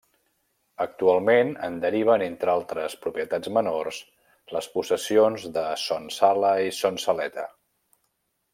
[0.85, 3.99] Actualment en deriven, entre altres propietats menors,
[4.57, 7.49] les possessions de Son Sala i Son Saleta.